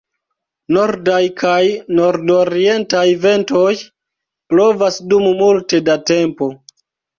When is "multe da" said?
5.45-6.01